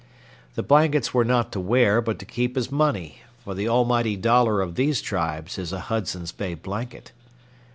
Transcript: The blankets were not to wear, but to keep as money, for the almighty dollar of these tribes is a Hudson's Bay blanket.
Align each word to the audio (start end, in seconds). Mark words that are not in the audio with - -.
The 0.55 0.63
blankets 0.63 1.13
were 1.13 1.23
not 1.23 1.51
to 1.51 1.59
wear, 1.59 2.01
but 2.01 2.17
to 2.17 2.25
keep 2.25 2.57
as 2.57 2.71
money, 2.71 3.21
for 3.43 3.53
the 3.53 3.69
almighty 3.69 4.15
dollar 4.17 4.59
of 4.59 4.73
these 4.73 4.99
tribes 4.99 5.59
is 5.59 5.71
a 5.71 5.79
Hudson's 5.79 6.31
Bay 6.31 6.55
blanket. 6.55 7.11